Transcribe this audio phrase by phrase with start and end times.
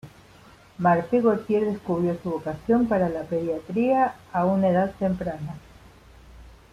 [0.79, 5.57] Marthe Gautier descubrió su vocación para la pediatría a una edad temprana.